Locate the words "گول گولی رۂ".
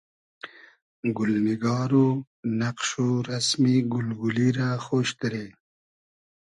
3.91-4.69